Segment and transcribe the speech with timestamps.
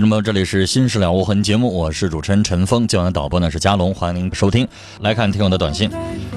[0.00, 4.66] 听众朋友，这里是《新事了无痕》节目，我是主持人陈峰，今晚的导播呢是佳龙，欢迎您收听。
[5.02, 5.90] 来看听友的短信，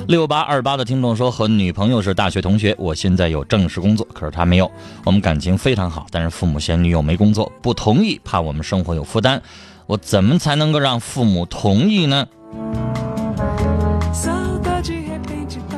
[0.05, 4.69] 六八二八的听众说，和女朋友是大学同学，我现在有正式工作，可是他没有，
[5.05, 9.41] 我们感情非常好，但是父母嫌女友没工作，不同意，怕我们生活有负担，
[9.85, 12.27] 我怎么才能够让父母同意呢？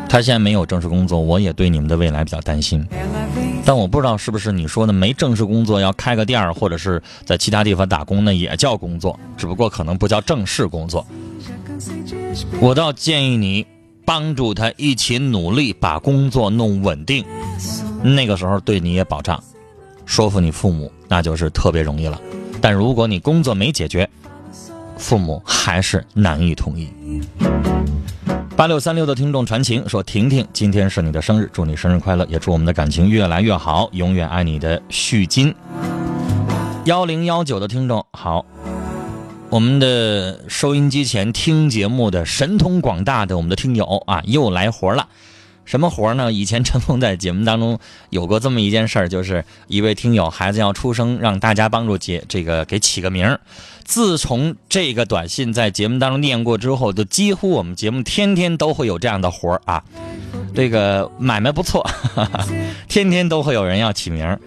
[0.09, 2.83] 他现在没有正式工作，我也对你们的未来比较担心。
[3.65, 11.05] 但我不知道是不是你说的没正式工作要开个店儿，或者是在其他地方打工呢，也叫工作，只不过可能不叫正式工作。
[12.59, 13.65] 我倒建议你
[14.05, 17.25] 帮助他一起努力把工作弄稳定，
[18.03, 19.43] 那个时候对你也保障。
[20.05, 22.21] 说服你父母那就是特别容易了，
[22.61, 24.07] 但如果你工作没解决，
[24.95, 26.87] 父母还是难以同意。
[28.57, 35.53] 八六三六的听众传情说：“婷婷，今天是你的生日，祝你生日快乐，也祝我们的感情越来越好，永远爱你的旭金。”
[36.85, 38.45] 幺零幺九的听众好，
[39.49, 45.05] 我们的收音机前听节目的神通广大的我们的听友啊，又来活了。
[45.65, 46.31] 什么活儿呢？
[46.31, 47.77] 以前陈峰在节目当中
[48.11, 53.39] 有过这么一件事儿，就是一位听友孩子要出生，让大家帮助解这个给起个名儿。
[53.83, 59.83] 自从这个短信在节目当中念过之后，就几乎我们节目天天都会有这样的活儿啊。
[60.53, 61.85] 这个买卖不错，
[62.87, 64.39] 天天都会有人要起名儿。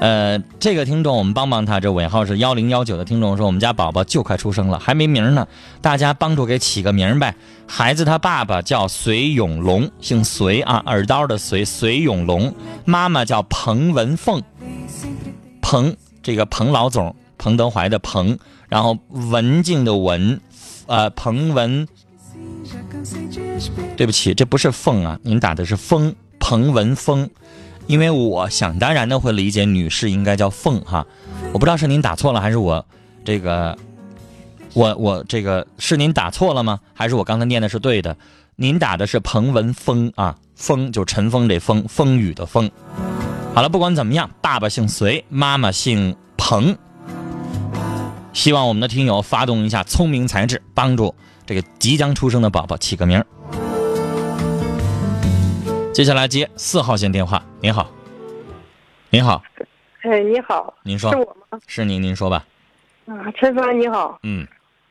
[0.00, 5.48] 呃，这个听众我们帮帮他，这尾号是幺零幺九的听众说，我们家宝宝就快出生了，还没名呢，
[5.80, 7.34] 大家帮助给起个名呗。
[7.66, 12.54] 孩子他爸爸叫隋永龙，姓隋啊，耳刀的隋，隋永龙。
[12.84, 14.42] 妈妈叫彭文凤，
[15.62, 18.38] 彭这个彭老总，彭德怀的彭，
[18.68, 20.38] 然后文静的文，
[20.86, 21.88] 呃，彭文。
[23.96, 27.30] 对不起，这不是凤啊，您打的是风，彭文峰。
[27.86, 31.06] 因为我想当然的会理解女士应该叫凤哈，
[31.52, 32.84] 我不知道是您打错了还是我
[33.24, 33.76] 这个，
[34.72, 36.80] 我我这个是您打错了吗？
[36.94, 38.16] 还是我刚才念的是对的？
[38.56, 42.70] 您打的是彭文峰啊，风就陈峰这风，风雨的风。
[43.54, 46.76] 好了，不管怎么样，爸爸姓隋，妈妈姓彭。
[48.32, 51.14] 希望我们的听友发动一下聪明才智，帮助
[51.46, 53.26] 这个即将出生的宝宝起个名儿。
[55.94, 57.40] 接下来接四号线电话。
[57.60, 57.88] 您好，
[59.10, 59.40] 您好，
[60.00, 61.60] 哎，你好，您说是我吗？
[61.68, 62.44] 是您，您说吧。
[63.06, 64.44] 啊，陈芳你好，嗯，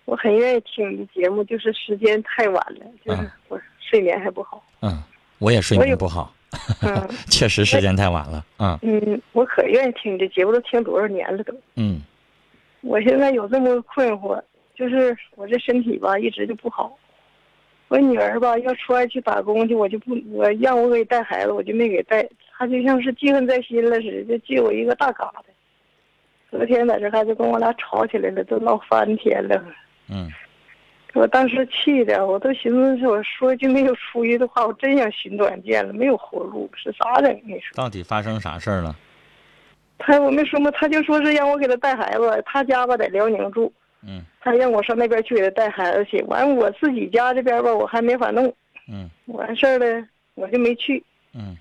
[0.05, 4.63] 我很愿意听你的节目，就是时间太晚了，就是嗯我睡眠还不好。
[4.79, 5.03] 嗯，
[5.39, 6.33] 我也睡眠不好，
[6.81, 8.45] 嗯 确实时间太晚了。
[8.59, 11.53] 嗯嗯，我可愿意听你的节目，都听多少年了都。
[11.75, 12.01] 嗯
[12.79, 14.41] 我现在有这么个困惑，
[14.73, 16.97] 就是我这身体吧一直就不好。
[17.93, 22.27] 我女儿吧要出外去打工去，我就不我让我给带孩子，我就没给带。
[22.57, 25.43] 她就像是记恨在心了似的，就记我一个大疙瘩。
[26.49, 29.63] 昨天在这还就跟我俩吵起来了，都闹翻天了。
[30.09, 30.27] 嗯
[31.13, 37.31] 我当时气的，我都寻思是我说句没有出息的话，我真想寻短见了，没有活路，是咋整？
[37.45, 38.95] 你说到底发生啥事儿了？
[39.99, 43.71] 他我没说嘛，他就说是让我给他带孩子，他家吧在辽宁住，
[44.05, 46.21] 嗯他让我上那边去给他带孩子去。
[46.23, 48.53] 完我自己家这边吧，我还没法弄，
[48.91, 50.05] 嗯完事儿了
[50.35, 51.03] 我就没去。
[51.33, 51.55] 嗯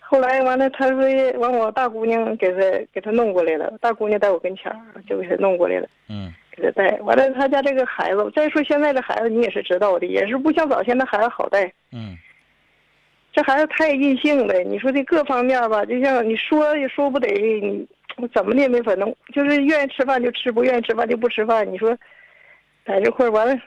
[0.00, 0.98] 后来完了，他说
[1.38, 2.60] 完我大姑娘给他
[2.92, 4.78] 给他弄过来了，大姑娘在我跟前儿
[5.08, 5.88] 就给他弄过来了。
[6.08, 11.64] 嗯给他带完了，他家这个孩子，再说现在这孩子你也是知道的，也是不像早先那孩子好带。
[11.90, 12.16] 嗯
[13.32, 17.84] 这孩子太任性了，你说这各方面吧，就像你说也说不得，你
[18.16, 21.70] 我怎么的也没法弄，就是愿意吃饭就吃，不愿意吃饭就不吃饭。
[21.70, 21.96] 你说，
[22.86, 23.60] 在这块儿完了，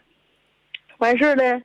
[0.99, 1.61] 完事儿了，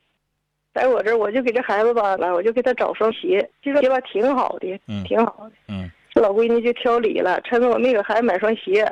[0.74, 5.52] 在我这儿我就给这孩子吧了，我就给他找双鞋，这双鞋吧挺好的，嗯挺好的。
[5.68, 8.84] 嗯，这老闺女就挑理了，趁着我没给孩子买双鞋，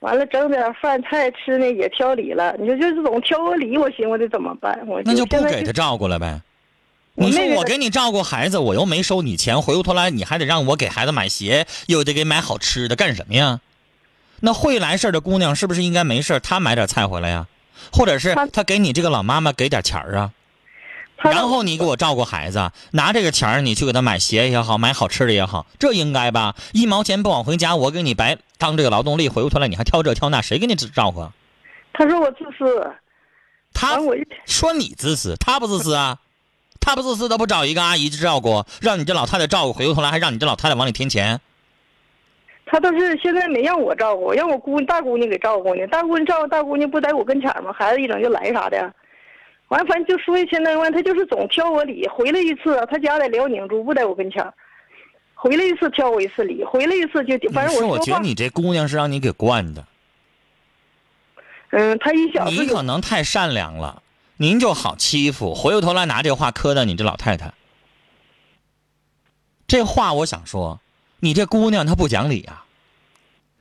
[0.00, 2.56] 完了整点饭菜吃呢也挑理了。
[2.58, 4.82] 你说就是总挑个理，我寻思我得怎么办？
[4.86, 6.40] 我那就不给他照顾了呗。
[7.14, 13.60] 我你说我给你照顾孩子，我又没收你钱，回过头来你还得让我给孩子买鞋，又得给买好吃的，干什么呀？
[14.40, 17.46] 那会来事儿的姑娘是不是应该没事儿她买点菜回来呀？
[17.92, 20.32] 或者是她她给你这个老妈妈给点钱儿啊？
[21.22, 26.56] 然后你给我照顾孩子，拿这个钱儿你去给他买鞋也好，买好吃的也好，这应该吧？
[26.72, 31.32] 一毛钱不往回家，我给你白当这个劳动力，回过头来你还挑这挑那，谁给你照顾啊？
[31.94, 32.92] 他说我自私，
[33.72, 36.18] 他完我就说你自私，他不自私啊？
[36.84, 41.40] 他不自私，他不找一个阿姨去照顾，让你这老太太照顾，回过头来还让你这老太太往里添钱。
[42.66, 45.86] 他倒是现在没让我照顾，让我姑大姑娘给照顾呢。
[45.86, 47.72] 大姑娘照顾大姑娘不在我跟前儿吗？
[47.72, 48.92] 孩子一整就来啥的，
[49.68, 52.06] 完反正就说一千多万，他就是总挑我理。
[52.08, 54.52] 回来一次，他家在辽宁住，不在我跟前儿。
[55.34, 59.84] 回来一次挑我一次理，回来一次就反正是我说话，觉得你这姑娘是让你给惯的，
[61.70, 64.02] 嗯，他一小你可能太善良了，
[64.36, 67.54] 您就好欺负，回过头来拿这话磕到你这老太太。
[69.66, 70.80] 这话我想说，
[71.20, 72.64] 你这姑娘她不讲理啊。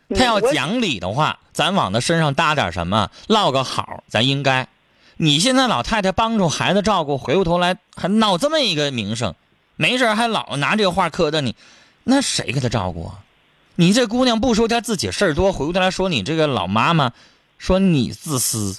[0.09, 4.67] 她要讲理的话，咱往她身上搭点什么，落个好，咱应该。
[5.17, 9.35] 你现在老太太帮助孩子照顾，回过头来还闹这么一个名声，
[9.75, 11.55] 没事儿还老拿这个话磕到你，
[12.03, 13.19] 那谁给她照顾啊？
[13.75, 17.11] 你这姑娘不说她自己事儿多，回过头来说你这个老妈妈，
[17.57, 18.77] 说你自私，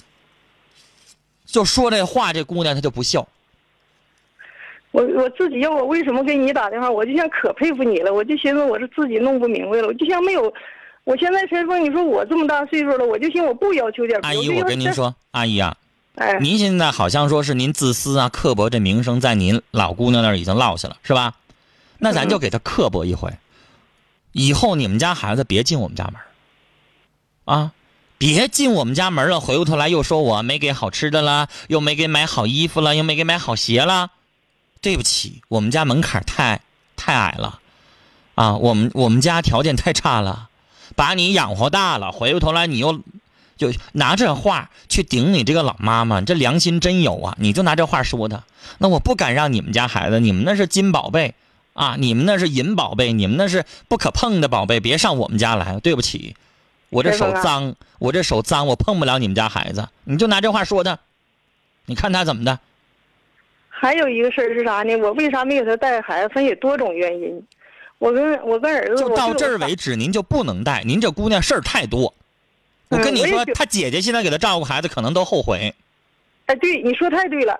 [1.45, 3.27] 就说这话，这姑娘她就不笑。
[4.91, 10.53] 我我自己要我为什么给你打电话，我就像可佩服你了，我就寻思我是自己弄不明白了，我就像没有，
[11.03, 15.75] 我现在陈峰，你说我这么大岁数了，我就寻思我不要求点，阿姨，我跟您说，阿姨啊，
[16.15, 21.35] 哎，您现在好像说是您自私啊、刻薄，这名声在您老姑娘那儿已经落下了，是吧？
[21.97, 23.33] 那咱就给她刻薄一回，
[24.31, 26.23] 以后你们家孩子别进我们家门儿
[27.53, 27.73] 啊，
[28.17, 29.39] 别进我们家门了。
[29.39, 34.11] 回过头来又说我没给好吃的啦，又没给买好衣服了，又没给买好鞋了。
[34.81, 36.61] 对不起，我们家门槛太
[36.95, 37.59] 太矮了，
[38.35, 40.49] 啊，我们我们家条件太差了，
[40.95, 43.01] 把你养活大了，回过头来你又
[43.57, 47.35] 就拿这话去顶你这个老妈妈，这良心真有啊！
[47.39, 48.43] 你就拿这话说他，
[48.77, 51.33] 那我不敢让你们家孩子，你们那是金宝贝
[51.73, 55.79] 啊，你们那是银宝贝，你们那是不可碰的宝贝，别上我们家来。
[55.79, 56.35] 对不起，
[56.89, 59.87] 我这手脏，我这手脏，我碰不了你们家孩子。
[60.03, 60.97] 你就拿这话说他，
[61.85, 62.59] 你看他怎么的？
[63.69, 64.95] 还有一个事儿是啥呢？
[64.97, 66.29] 我为啥没给他带孩子？
[66.33, 67.43] 分有多种原因。
[67.97, 69.75] 我跟我跟儿子就到这儿为。
[69.75, 70.83] 止，您就不能带。
[70.83, 72.13] 您这姑娘事儿太多。
[72.89, 75.73] 我嗯跟你说，我也觉她姐姐现在给她照顾孩子，可能都后悔，
[76.45, 77.59] 哎，对，你说太对了。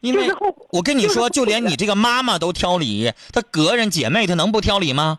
[0.00, 0.28] 因为
[0.70, 5.18] 我跟你说，就就连你这个妈妈都挑理，她隔人姐妹她能不挑理吗？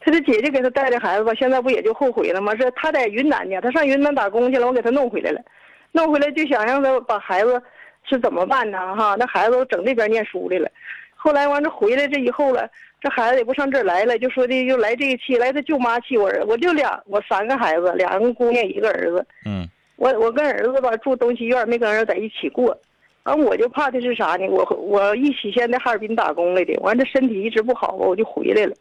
[0.00, 2.56] 他的姐姐给他带的孩子吧，现在不也就后悔了吗？
[2.56, 5.40] 是他在云南呢，他上云南打工去了，我给他弄回来了，
[5.92, 7.62] 弄回来就想让他把孩子
[8.08, 8.78] 是怎么办呢？
[8.96, 10.70] 哈，那孩子都整那边念书来了，
[11.14, 12.66] 后来完这回来这以后了，
[12.98, 22.76] 这孩子也不上这儿来了，就说的又来这一气，来他舅妈气我儿，我就俩我三个孩子，两个姑娘一个儿子，嗯，我我跟儿子吧住东西院，没跟儿子在一起过。
[23.24, 24.46] 完我就怕的是啥呢？
[24.48, 28.74] 我我一起先在哈尔滨打工来的，完这身体一直不好吧，我就回来了。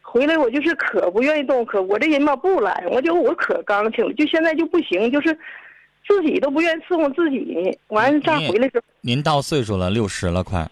[0.00, 5.36] 回来我就是可不愿意动，可我这人吧不懒，我就我可刚情了，就现在就不行，就是
[6.06, 7.76] 自己都不愿意伺候自己呢。
[7.88, 10.70] 完这样回来之后，您到岁数了，六十了快，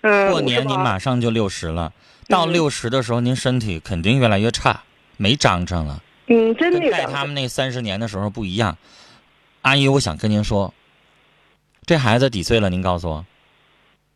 [0.00, 1.92] 嗯，过年您马上就六十了，
[2.28, 4.82] 到嗯六十的时候，您身体肯定越来越差，
[5.16, 8.76] 没张张了，嗯，真的有带他们那三十年的时候不一样。
[9.62, 10.74] 阿姨，我想跟您说，
[11.86, 12.70] 这孩子几岁了？
[12.70, 13.24] 您告诉我，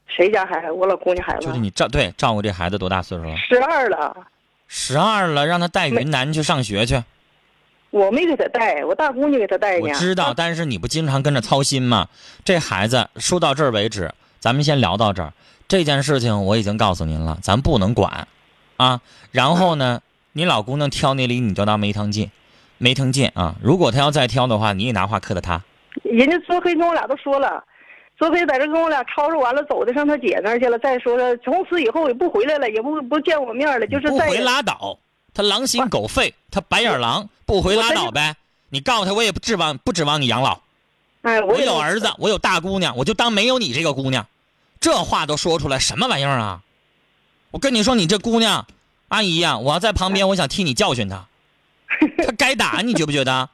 [0.06, 0.70] 谁家孩子？
[0.70, 3.36] 我老姑娘孩子就是你照对照顾这孩子多大岁数了？
[3.36, 4.16] 十二了，
[4.68, 7.02] 十二了，让他带云南去上学去。
[7.90, 9.82] 我没给他带，我大姑娘给他带呢。
[9.82, 12.08] 我知道，但是你不经常跟着操心吗？
[12.44, 15.32] 这孩子说到这儿为止，咱们先聊到这儿。
[15.68, 18.28] 这件事情我已经告诉您了，咱不能管，
[18.76, 19.00] 啊。
[19.30, 20.00] 然后呢，
[20.32, 22.30] 你老姑娘挑你理，你就当没听见，
[22.78, 23.54] 没听见啊。
[23.62, 25.62] 如果她要再挑的话，你也拿话磕到她。
[26.02, 27.62] 人家昨黑跟我俩都说了，
[28.16, 30.78] 昨天在这跟我俩吵吵完了，走的上他姐那儿去了。
[30.78, 34.98] 再说了，从此以后也不回来了，也不不见我面了，就是再不回拉倒，
[35.34, 38.36] 他狼心狗肺，他白眼狼，不回拉倒呗。
[38.68, 40.60] 你告诉他，我也不指望不指望你养老。
[41.22, 44.26] 哎，我我有儿子，我有大姑娘，我就当没有你这个姑娘。
[44.80, 46.62] 这话都说出来，什么玩意儿啊？
[47.50, 48.66] 我跟你说，你这姑娘，
[49.08, 51.26] 阿姨呀、我要在旁边，我想替你教训她，
[52.18, 53.48] 她该打，你觉不觉得？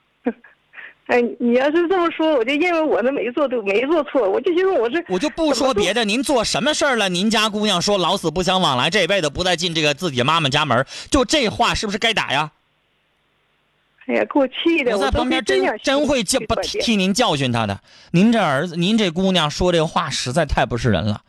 [1.10, 7.08] 哎，你要是这么说，我就认为我那没做对，没做错，我就寻思我是我就不说别的，您做什么事儿了？
[7.08, 12.52] 您家姑娘说老死不相往来，这辈子不再进这个自己妈妈家门，就这话是不是该打呀？
[14.06, 17.80] 哎呀，给我气的，我在旁边真真会教不替您教训她的。
[18.12, 21.22] 您这儿子，您这姑娘说这话实在太不是人了。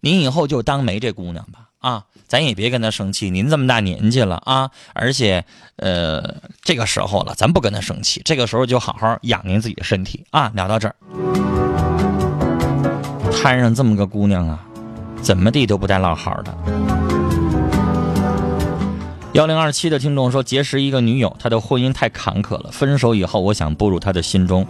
[0.00, 3.28] 您以后就当没这姑娘吧，啊，咱也别跟他生气。
[3.28, 5.44] 您这么大年纪了啊，而且
[5.74, 10.52] 呃，这个时候了，咱不跟他生气，这个时候就好好养您自己的身体啊。
[10.54, 10.94] 聊到这儿，
[13.32, 14.60] 摊上这么个姑娘啊，
[15.20, 16.54] 怎么地都不带落好的。
[19.32, 22.70] 幺零二七的听众说，结识一个女友，她的婚姻太坎坷了。
[22.70, 24.64] 分手以后，我想步入她的心中，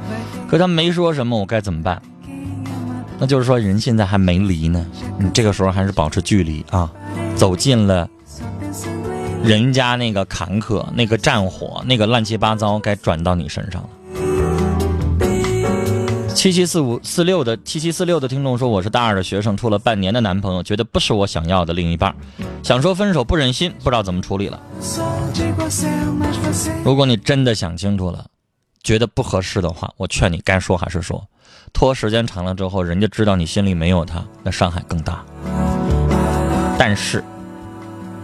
[0.49, 2.01] 可她没说什么，我该怎么办？
[3.19, 4.87] 那就是说，人现在还没离呢，
[5.19, 6.91] 你这个时候还是保持距离啊，
[7.41, 8.07] 走进了
[9.43, 13.89] 人家那个坎坷、那个战火、那个乱七八糟，该转到你身上了。
[16.35, 22.15] 七七四五四六的七七四六的听众说，我是大二的学生，处了半年的男朋友，觉得不是我想要的另一半，
[22.63, 24.61] 想说分手不忍心，不知道怎么处理了。
[26.85, 28.27] 如果你真的想清楚了，
[28.83, 31.27] 觉得不合适的话，我劝你该说还是说。
[31.73, 35.25] 拖时间长了之后，人家知道你心里没有他，那伤害更大。
[36.83, 37.23] 但是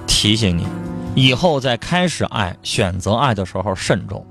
[0.06, 0.66] 提醒你，
[1.14, 4.26] 以后在开始爱、选择爱的时候慎重，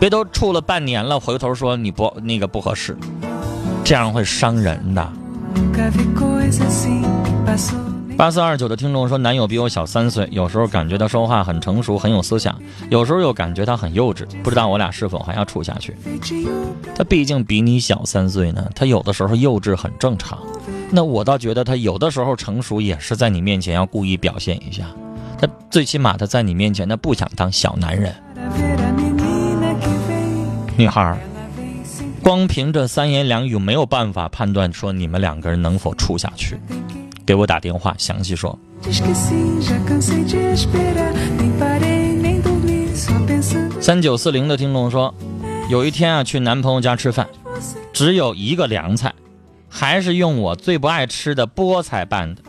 [0.00, 2.96] 别都处了半年了，回头说你不那个不合适，
[3.84, 5.12] 这样会伤人的。
[8.16, 12.58] 八四二九的听众说，男友比我小三岁，有时候感觉他说话很成熟，很有思想，
[12.88, 15.94] 有时候又感觉他很幼稚，不知道我俩是否还要处下去。
[16.94, 20.38] 他毕竟比你小三岁呢，他有的时候幼稚很正常。
[20.90, 24.86] 那我倒觉得他有的时候成熟也是在你面前要故意表现一下，
[25.38, 28.14] 他最起码他在你面前他不想当小男人。
[30.78, 31.18] 女孩，
[32.22, 36.58] 光凭这三言两语没有办法判断说你们两个人能否处下去。
[37.26, 38.56] 给我打电话详细说。
[43.80, 45.12] 三九四零的听众说，
[45.68, 47.26] 有一天啊去男朋友家吃饭，
[47.92, 49.12] 只有一个凉菜，
[49.68, 52.42] 还是用我最不爱吃的菠菜拌的，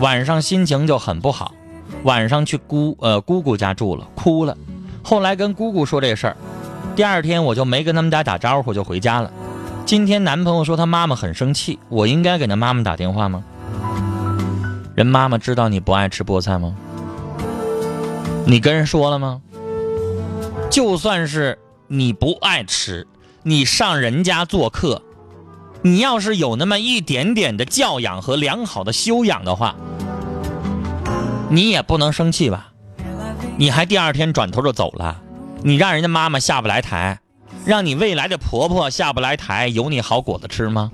[0.00, 1.52] 晚上心情就很不好，
[2.04, 4.56] 晚上去姑呃姑姑家住了，哭了。
[5.02, 6.36] 后来跟姑姑说这事儿，
[6.96, 9.30] 第二天我就没跟他们家打招呼就回家了。
[9.84, 13.44] 今天男朋友说他妈妈很生气，我应该给他妈妈打电话吗？
[14.96, 16.74] 人妈妈知道你不爱吃菠菜吗？
[18.46, 19.42] 你跟人说了吗？
[20.70, 23.06] 就算是你不爱吃，
[23.42, 25.02] 你上人家做客，
[25.82, 29.76] 你要是有那么一点点的教养和良好的修养的话，
[31.50, 32.72] 你也不能生气吧？
[33.58, 35.20] 你还第二天转头就走了，
[35.62, 37.20] 你让人家妈妈下不来台，
[37.66, 40.90] 让你未来的婆婆下不来台，有你好果子吃吗？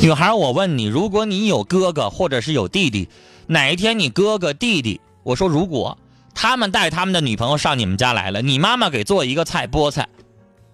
[0.00, 3.08] 女孩，我问你，如果你有哥哥或者是有弟弟，
[3.46, 5.96] 哪一天你哥哥弟弟，我说如果
[6.34, 10.08] 他们带他们的女朋友上你们家来了，你妈妈给做一个菜菠菜，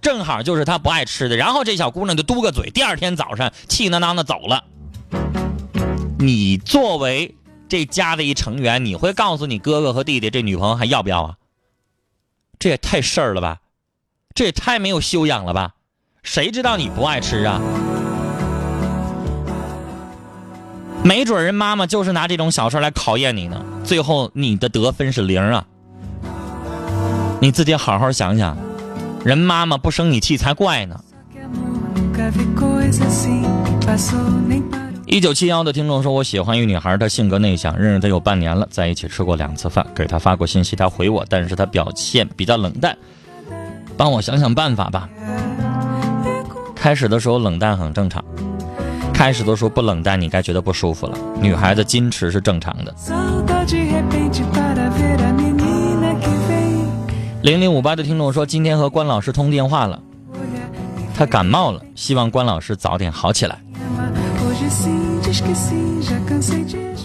[0.00, 4.64] 正好就是他不爱吃的，然后这小姑娘就嘟个嘴，第二天早上气囊囊的走了。
[6.18, 7.34] 你作为
[7.68, 11.36] 这家的一成员，你会告诉你哥哥和弟弟这女朋友还要不要啊？
[12.58, 13.58] 这也太事儿了吧，
[14.34, 15.74] 这也太没有修养了吧？
[16.22, 17.60] 谁知道你不爱吃啊？
[21.04, 25.64] 没准人妈妈就是拿这种小事来考验你呢，最后你的得分是零啊！
[27.40, 28.56] 你自己好好想想，
[29.24, 31.00] 人妈妈不生你气才怪呢。
[35.06, 42.94] 一九七幺的听众说：“我喜欢一女孩，她性格内向，认识她有半年了，在一起吃过两次饭，给她发过信息，她回我，但是她表现比较冷淡，
[43.96, 45.08] 帮我想想办法吧。”
[46.76, 48.22] 开始的时候冷淡很正常，
[49.18, 51.18] 开始的时候不冷淡，你该觉得不舒服了。
[51.40, 52.94] 女孩子矜持是正常的。
[57.42, 60.00] 零零五八的听众说，今天和关老师通电话了，
[61.16, 63.60] 他感冒了，希望关老师早点好起来。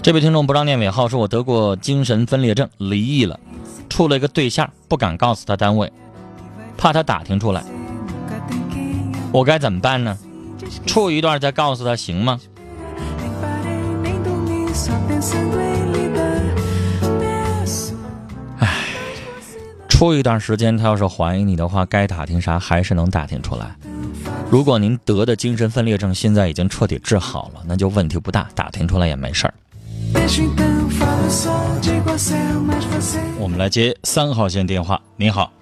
[0.00, 3.40] 这位听众不让念尾号，说我得过精神分裂症，离异了，
[3.88, 5.92] 处了一个对象，不敢告诉他单位，
[6.76, 7.64] 怕他打听出来。
[9.32, 10.16] 我该怎么办呢？
[10.86, 12.40] 处一段再告诉他行吗？
[18.58, 18.68] 唉，
[19.88, 23.74] 处一段时间，他要是怀疑你的话，该打听啥还是能打听出来。
[24.50, 29.54] 如果您得的精神分裂症现在已经彻底治好了，那就问题不大，打听出来也没事儿。
[33.38, 35.00] 我们来接三号线电话。
[35.16, 35.52] 您好，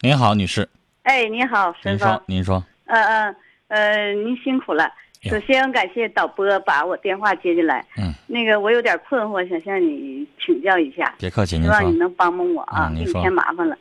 [0.00, 0.68] 您好，女士，
[1.02, 2.22] 哎，您好，您说，。
[2.26, 3.34] 您说，呃呃
[3.70, 4.92] 呃，您辛苦了。
[5.22, 7.86] 首先感谢导播把我电话接进来。
[7.96, 13.78] 嗯，那个我有点困惑，想向你请教一下，别客气，您希望你，能帮帮我啊，给你添麻烦了。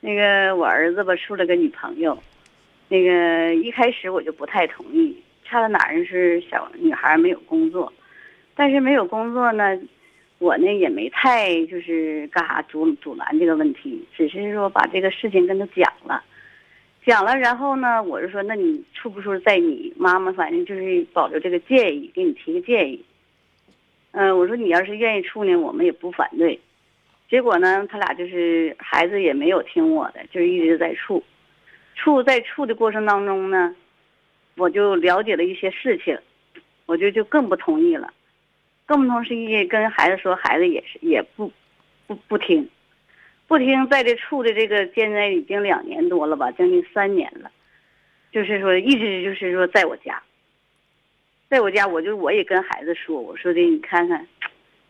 [0.00, 2.18] 那个我儿子吧处了个女朋友，
[2.88, 6.04] 那个一开始我就不太同意，差在哪儿呢？
[6.06, 7.92] 是小女孩没有工作，
[8.54, 9.78] 但是没有工作呢，
[10.38, 16.24] 我呢也没太就是干啥阻阻拦这个问题，只是说把这个事情跟他讲了。
[17.06, 23.02] 讲了，然后呢，我就说，那你处不处在你妈妈，反正就是保留这个建议，给你提个建议。
[24.10, 26.58] 嗯、我说你要是愿意处呢，我们也不反对。
[27.30, 31.22] 结果呢，他俩就是孩子也没有听我的，就是一直在处。
[31.94, 33.74] 处在处的过程当中呢，
[34.56, 36.18] 我就了解了一些事情，
[36.86, 38.12] 我就就更不同意了，
[38.86, 41.50] 更不同意跟孩子说，孩子也是也不
[42.06, 42.68] 不不听。
[43.48, 47.50] 不听，在这处的这个现在已经两年多了吧，将近三年了，
[48.30, 50.22] 就是说一直就是说在我家，
[51.48, 54.28] 在我家，我就我也跟孩子说，我说的你看看，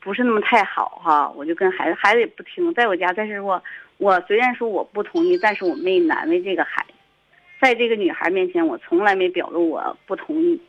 [0.01, 3.63] 不是那么太好哈，我就跟孩子，孩子也不听，在我家，但是我
[3.99, 6.95] 我虽然说我不同意，但是我没难为这个孩子，
[7.61, 10.61] 在这个女孩面前，我从来没表露我不同意。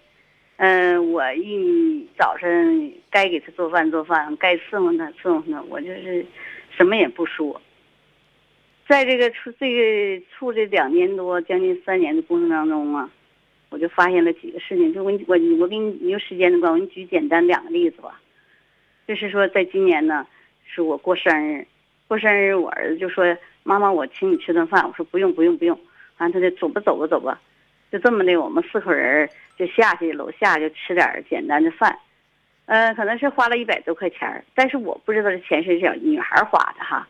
[0.58, 6.24] 嗯、我一早晨该给她做饭做饭，该伺候她伺候她，我就是
[6.78, 7.60] 什么也不说。
[8.90, 13.08] 在这个处这个处这两年多，将近三年的过程当中啊，
[13.70, 14.92] 我就发现了几个事情。
[14.92, 18.20] 就我我我给你你有时间的话，我给你举简单两个例子吧。
[19.08, 20.26] 就是说，在今年呢，
[20.66, 21.68] 是我过生日，
[22.08, 25.80] 过生日，我儿子就说：“妈妈，我请你吃顿饭。”我说：“不用，不用，不用。”
[26.18, 27.40] 完，他就走吧，走吧，走吧。
[27.92, 31.96] 就这么的，我们四口人就下去楼下就吃点简单的饭，
[32.66, 37.08] 呃，可能是花了一百多块钱但是我不知道这钱是小女孩花的哈。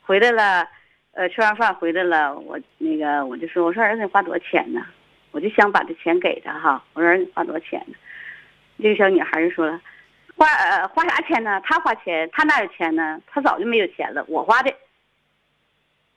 [0.00, 0.66] 回来了，
[1.12, 4.86] 呃，吃完饭回来了，我那个我就说，我说儿子你花多少钱呢？
[5.32, 6.82] 我就想把这钱给他哈。
[6.94, 7.94] 我说儿子你花多少钱呢？
[8.82, 9.80] 这个小女孩就说了，
[10.36, 11.60] 花呃花啥钱呢？
[11.64, 13.20] 他花钱，他哪有钱呢？
[13.26, 14.72] 他早就没有钱了，我花的。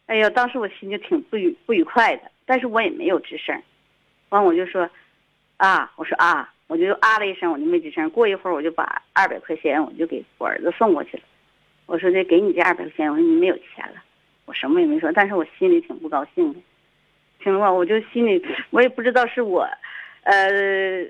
[0.06, 3.60] 哎呦，当时我心就挺不愉不愉快的，但是我也没有吱声。
[4.30, 4.90] 完我就说，
[5.58, 8.10] 啊，我说啊，我就啊了一声，我就没吱声。
[8.10, 11.24] 过一会儿我就把二百块钱我就给我儿子送过去了。
[11.86, 14.02] 我说这给你这二百块钱，我说你没有钱了，
[14.46, 16.60] 我什么也没说，但是我心里挺不高兴的。
[17.40, 19.68] 听话，我就心里我也不知道是我，
[20.24, 21.06] 呃，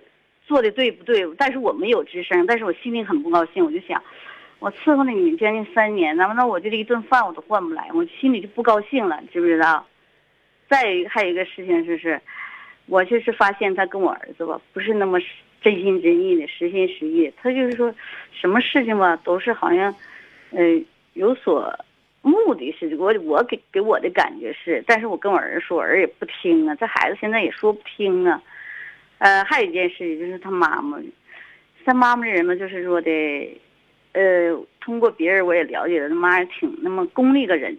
[0.46, 4.02] 做的对不对，但是我没有吱声，但是我心里很不高兴，我就想，
[4.60, 9.86] 我伺候了你将近三年，那么那我就这一顿饭我都换不来，我心里就不高兴了，知不知道？
[10.68, 12.20] 再一个还有一个事情就是，
[12.88, 15.20] 我就是发现他跟我儿子吧，不是那么
[15.62, 17.94] 真心真意的、实心实意，他就是说，
[18.32, 19.94] 什么事情吧，都是好像，
[20.52, 20.82] 呃，
[21.14, 21.78] 有所
[22.24, 28.42] 目的是，我我给给我的感觉是，但是我跟我儿子说，儿也不听啊，这孩子现在也说不听啊。
[29.18, 30.98] 呃，还有一件事情就是他妈妈，
[31.86, 33.12] 他妈妈这人嘛，就是说的，
[34.14, 37.78] 呃，通过别人我也了解了，他妈也挺那么功利个人。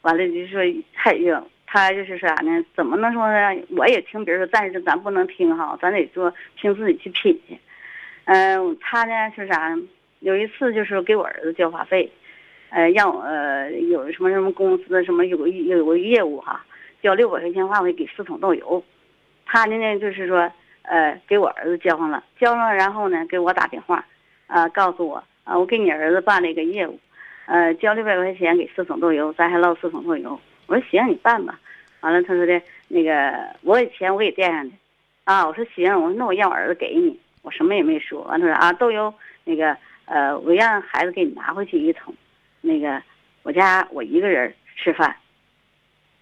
[0.00, 2.64] 完了就是说，还有他就是啥呢？
[2.74, 3.62] 怎么能说呢？
[3.76, 7.58] 我也听别人说，但是咱不能听哈，咱得说听自己去品去。
[8.24, 9.78] 嗯、他呢是啥？
[10.20, 12.10] 有一次就是给我儿子交话费，
[12.74, 16.60] 呃，让我呃有什么什么公司什么有个有个业务哈，
[17.00, 18.82] 交六百块钱话费给四桶豆油。
[19.46, 20.50] 他呢呢就是说，
[20.82, 24.04] 呃，给我儿子交上了，交上了，然后呢给我打电话，
[24.48, 26.98] 啊、告诉我啊、我给你儿子办了一个业务，
[27.46, 30.36] 呃，交六百块钱给四桶豆油，咱还捞四桶豆油。
[30.66, 31.60] 我说行，你办吧。
[32.00, 34.72] 完了，他说的那个我给钱我给垫上的，
[35.22, 38.22] 啊，我说行，我说那我让我儿子给你，我什么也没说。
[38.22, 42.12] 完他说啊，豆油那个呃，我让孩子给你拿回去一桶，
[42.64, 43.00] 那个
[43.42, 45.14] 我家我一个人吃饭。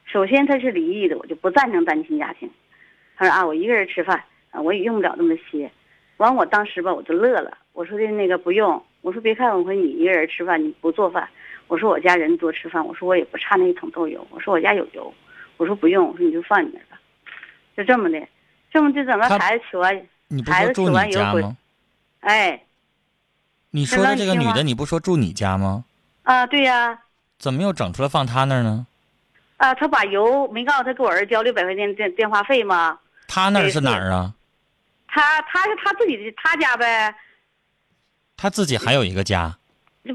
[0.04, 2.50] 首先他是离异的，我就不赞成单亲家庭。
[3.16, 5.70] 他说啊，我一个人吃饭啊，我也用不了那么些。
[6.16, 7.56] 完，我当时吧，我就乐了。
[7.72, 11.28] 我说的那个不用，我说别看我说你一个人吃饭，你不做饭。
[11.68, 14.26] 我说我家人多吃饭，我说我也不差那一桶豆油。
[14.30, 15.14] 我说我家有油，
[15.56, 17.00] 我说不用，我说你就放你那儿吧。
[17.76, 18.20] 就这么的，
[18.72, 21.56] 这么就等到他孩子取完，你不孩子吃说住你完油回家吗？
[22.20, 22.62] 哎
[23.70, 25.86] 你说的这个女的，你不说住你家吗？
[26.22, 26.98] 啊，对呀、
[27.38, 28.86] 怎么又整出来放他那儿呢？
[29.56, 32.98] 啊，他把油没告诉他给我儿子交六百块钱电电话费吗？
[33.28, 34.32] 他那儿是哪儿啊？
[35.08, 37.14] 他他是他自己的他家呗，
[38.36, 39.56] 他自己还有一个家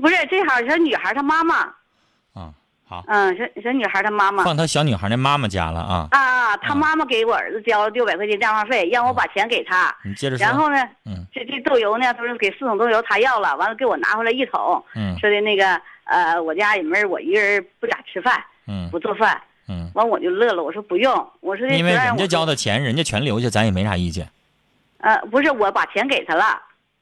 [0.02, 1.74] 不是这好是女孩她妈妈，
[2.36, 2.54] 嗯。
[2.89, 6.08] 好，嗯，小小女孩她妈妈放她小女孩那妈妈家了啊。
[6.12, 6.20] 啊
[6.52, 9.93] 啊，他妈妈给我儿子交了六百块钱电话费，让我把钱给他。
[10.04, 10.46] 你接着说。
[10.46, 19.41] 然后呢，嗯这这豆油呢，他说给四桶豆油他要了，完了给我拿回来一桶，嗯说的那个呃，我家也没人我一个人不咋吃饭，嗯不做饭。
[19.70, 24.30] 嗯，完我就乐了，我说不用，我说因为人家交的钱，人家全留下，咱也没啥意见。
[25.00, 26.43] 呃不是我把钱给他了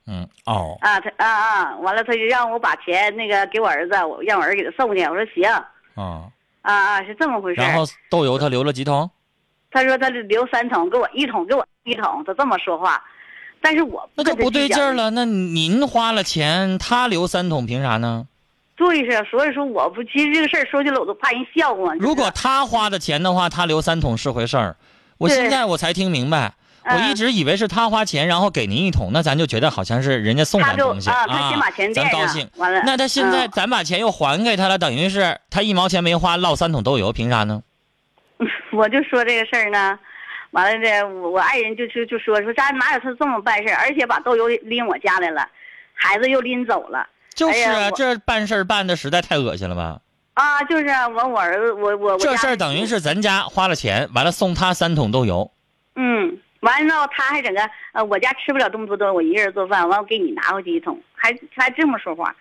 [0.07, 5.43] 嗯哦，啊，他啊啊，完了他就让我把钱那个给我儿子，我让我儿子给他送去，我说行
[5.93, 6.29] 哦，
[6.61, 7.61] 啊啊是这么回事。
[7.61, 9.09] 然后豆油他留了几桶？
[9.71, 13.03] 他说他留三桶，给我一桶，给我一桶，他这么说话，
[13.61, 14.93] 但是我那就不对劲儿。
[14.93, 15.11] 了。
[15.11, 18.27] 那您花了钱，他留三桶，凭啥呢？
[18.75, 21.93] 对是，所以说我不，其实这个事儿说起来我都怕人笑话。
[21.95, 24.75] 如果他花的钱的话，他留三桶是回事儿。
[25.17, 32.49] 我现在我才听明白，我嗯一直以为是他花钱，然后给您一桶，那咱就觉得好像是人家送咱东西啊，他先把钱咱高兴。
[32.57, 32.81] 完了。
[32.85, 37.63] 那他现在嗯咱把钱又还给他了，等于是他一毛钱没花，落三桶豆油，凭啥呢？
[38.73, 39.97] 我就说这个事儿呢，
[40.51, 45.47] 完了这我我爱人就就就说说咱哪有他这么办事儿，而且把豆油拎我家来了，
[45.93, 49.99] 孩子又拎走了就是啊，哎这办事儿办的实在太恶心了吧？
[50.33, 55.51] 啊，就是啊完我儿子我我我这事儿等于是咱家花了钱，完了送他三桶豆油，
[55.95, 57.61] 嗯，完了他还整个
[57.93, 62.35] 呃我家吃不了这么多东西，我一个人做饭，完我给你拿回去一桶，还还这么说话，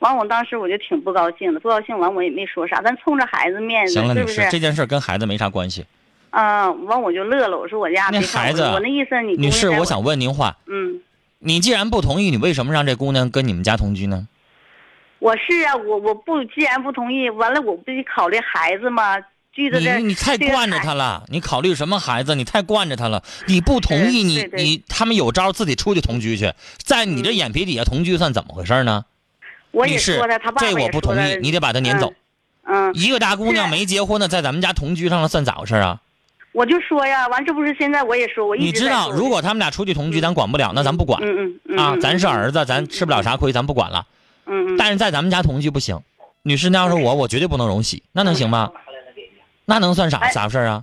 [0.00, 4.40] 完我当时我就挺不高兴的，不高兴完我也没说啥，咱冲着孩子面子行了，是不是？
[4.40, 5.86] 女士，这件事儿跟孩子没啥关系。
[6.30, 11.00] 啊，完我就乐了，我说我家那孩子我我那意思你女士，我想问您话，嗯。
[11.42, 14.28] 你既然不同意，你为什么让这姑娘跟你们家同居呢？
[15.20, 19.16] 我是啊，我我不既然不同意，完了我不得考虑孩子吗？
[19.56, 22.34] 你你太惯着他了，你考虑什么孩子？
[22.34, 23.22] 你太惯着他了。
[23.46, 29.04] 你不同意，你你他们有招自己出去同居去，在你这眼皮底下同居算怎么回事呢？
[29.72, 32.12] 我也女士说了，他，爸爸这我不同意，你得把他撵走。
[32.62, 36.00] 嗯，一个大姑娘没结婚呢，在咱们家同居上了，算咋回事啊？
[36.52, 41.92] 我就说呀，完这不是现在我也说，我一你知道，如果他们俩出去同居，咱管不了，那咱不管嗯嗯嗯啊。
[41.94, 44.06] 嗯咱是儿子，咱吃不了啥亏，咱不管了。
[44.50, 45.98] 嗯嗯，但是在咱们家同居不行，
[46.42, 48.70] 女士，那要是我，我绝对不能容许，那能行吗？
[49.64, 50.82] 那能算啥哎啥事儿啊？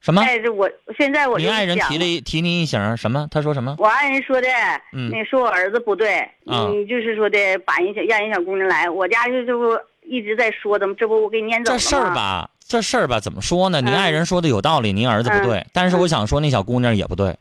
[0.00, 0.22] 什么？
[0.56, 3.26] 我现在我您爱人提了提您一醒，什么？
[3.30, 3.76] 他说什么？
[3.78, 4.48] 我爱人说的，
[4.92, 10.94] 嗯那说我儿子不对，啊嗯，就是说的把人小让人小姑娘来，我家就这不一直在说的吗？
[10.98, 11.78] 这不我给撵走了？
[11.78, 13.80] 这事儿，吧，这事儿吧，怎么说呢？
[13.80, 17.36] 您嗯爱人说的有道理，您儿子不对，但是我想说那小姑娘也不对。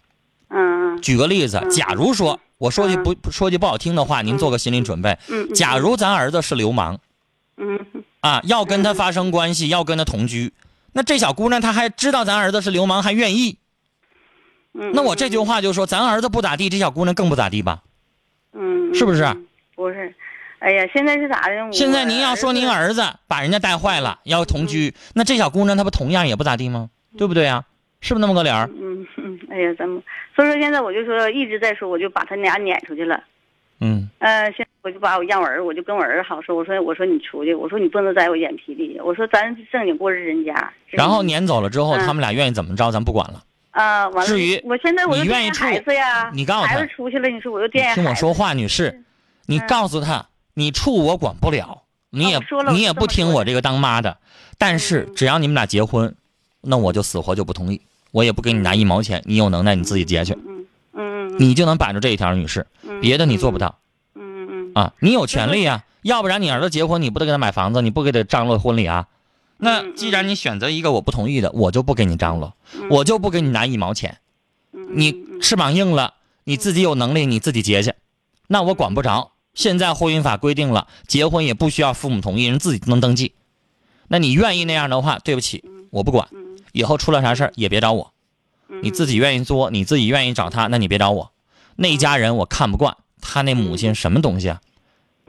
[0.49, 5.17] 嗯举个例子，嗯假如说我说句不不说句不好听的话，您做个心理准备。
[5.53, 6.99] 假如咱儿子是流氓
[7.57, 7.79] 嗯
[8.21, 10.53] 啊，要跟他发生关系，要跟他同居，
[10.93, 13.57] 那这小姑娘她还知道咱儿子是流氓，还愿意，
[14.73, 17.83] 嗯，那我这句话就说咱儿子不咋地，这小姑娘更不咋地吧？
[18.93, 20.15] 是不是嗯不是，
[20.59, 21.71] 哎呀，现在是咋的？
[21.73, 26.89] 现在您要说您儿儿子把人家带坏了，要同居，那这小姑娘她不同样也不咋地吗？
[27.17, 27.65] 对不对呀？
[28.05, 28.69] 是不是那么个理儿？
[28.79, 30.01] 嗯嗯，哎呀，咱们
[30.35, 33.19] 所以说现在我就说一直在说，我就把他俩撵出去了。
[33.81, 40.71] 嗯，呃，现在我就把我让我儿，我就跟我儿好说，我说我说你出去，我说你不能在我眼皮里，我说咱正经过日人家。
[40.91, 43.43] 然后撵走了之后，嗯他们俩愿意怎么着，咱不管了。
[43.71, 49.03] 啊，完了，至于我现在我就你愿意处子呀，你告诉他孩子出去了，你说我又惦记听我说话，女士，
[49.47, 52.39] 你嗯告诉他，你处我管不了，你也
[52.71, 54.17] 你也不听我这个当妈的。
[54.57, 56.15] 但是嗯只要你们俩结婚，
[56.61, 57.81] 那我就死活就不同意，
[58.15, 59.21] 我也不给你拿一毛钱。
[59.25, 63.57] 你有能耐你自己结去，嗯嗯嗯，你就能摆住这一条，女士，嗯别的你做不。
[63.57, 63.79] 到
[64.13, 64.93] 嗯嗯嗯啊。
[65.01, 69.07] 你有权利啊，要不然你儿子结婚，你不得给他买房子，你不给他张罗婚礼啊？
[69.57, 74.17] 那嗯既然你选择一个我不同意的，我就不给你张罗，嗯我就不给你拿一毛钱。
[74.71, 76.13] 嗯你嗯翅膀硬了，
[76.45, 77.93] 你自己有能力，你自己结去，
[78.47, 79.33] 那我管不着。
[79.53, 83.33] 现在婚姻法规定了，结婚也不需要父母同意，人自己能登记。
[84.07, 86.44] 那你愿意那样的话，对不起，我不管，嗯
[86.75, 88.13] 以后出了啥事儿也别找我。
[88.67, 91.31] 嗯你自己愿意作，你自己愿意找他，那你别找我。
[91.75, 94.59] 那家人我看不惯，他那母亲什么东西啊？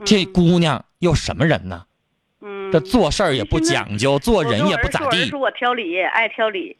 [0.03, 1.85] 这姑娘又什么人呢？
[2.41, 5.25] 嗯这做事儿也不讲究，做人也不咋地。
[5.27, 6.77] 说我挑理，爱挑理。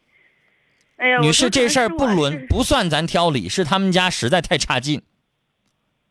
[0.96, 5.00] 哎呀，女士，这事儿不可能是我是论不算咱挑理，是他们家实在太差劲。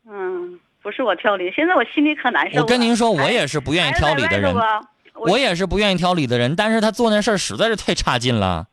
[0.09, 2.61] 嗯，不是我挑理，现在我心里可难受了。
[2.61, 4.55] 我跟您说，我也是不愿意挑理的人
[5.19, 8.67] 我我也是不愿意挑理的人，但是他做那事儿实在是太差劲了。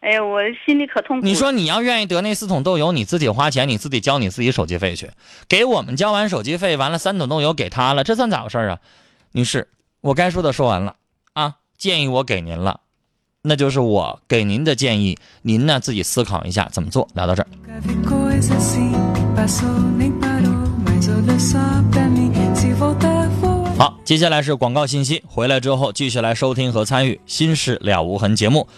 [0.00, 1.26] 哎呀，我心里可痛苦。
[1.26, 5.10] 你说你要愿意得那四桶豆油，你自己花钱，你自己交你自己手机费去，
[5.46, 8.78] 给我们交完手机费，完了三桶豆油给他了，这算咋回事儿啊？
[9.32, 9.68] 女士，
[10.00, 10.96] 我该说的说完了
[11.34, 12.80] 啊，建议我给您了，
[13.42, 17.06] 那就是我给您的建议，您呢自己思考一下怎么做。
[17.14, 17.48] 聊到这儿。
[23.80, 28.68] 好，接下来是广告信息，回来之后继续来收听和参与《心事了无痕》节目。